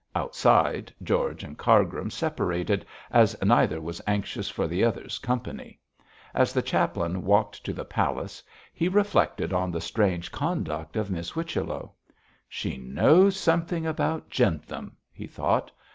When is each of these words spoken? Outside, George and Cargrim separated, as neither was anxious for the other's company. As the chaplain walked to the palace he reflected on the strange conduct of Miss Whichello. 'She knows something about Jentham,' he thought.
Outside, 0.15 0.91
George 1.03 1.43
and 1.43 1.59
Cargrim 1.59 2.09
separated, 2.09 2.87
as 3.11 3.35
neither 3.43 3.79
was 3.79 4.01
anxious 4.07 4.49
for 4.49 4.65
the 4.67 4.83
other's 4.83 5.19
company. 5.19 5.79
As 6.33 6.53
the 6.53 6.61
chaplain 6.63 7.23
walked 7.23 7.63
to 7.65 7.71
the 7.71 7.85
palace 7.85 8.41
he 8.73 8.87
reflected 8.89 9.53
on 9.53 9.69
the 9.69 9.79
strange 9.79 10.31
conduct 10.31 10.95
of 10.95 11.11
Miss 11.11 11.29
Whichello. 11.33 11.91
'She 12.49 12.77
knows 12.79 13.37
something 13.37 13.85
about 13.85 14.27
Jentham,' 14.31 14.97
he 15.13 15.27
thought. 15.27 15.71